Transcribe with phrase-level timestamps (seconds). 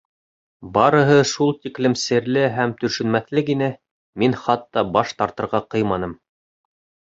[0.77, 3.69] Барыһы шул тиклем серле һәм төшөнмәҫлек ине,
[4.25, 6.19] мин хатта баш тартырға ҡыйманым.